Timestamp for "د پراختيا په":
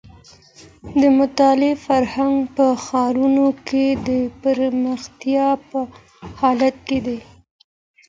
4.07-5.79